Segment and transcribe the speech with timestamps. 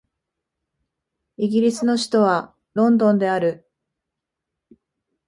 [1.37, 3.69] イギリスの首都はロンドンである